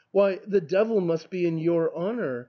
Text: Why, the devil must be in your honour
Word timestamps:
Why, 0.09 0.39
the 0.47 0.61
devil 0.61 0.99
must 0.99 1.29
be 1.29 1.45
in 1.45 1.59
your 1.59 1.95
honour 1.95 2.39